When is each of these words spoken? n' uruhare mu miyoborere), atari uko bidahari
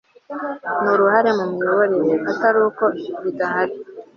n' 0.83 0.89
uruhare 0.93 1.29
mu 1.37 1.45
miyoborere), 1.51 2.13
atari 2.31 2.59
uko 2.69 2.85
bidahari 3.23 3.75